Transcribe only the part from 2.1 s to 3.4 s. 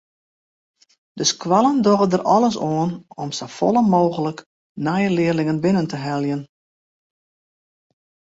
der alles oan om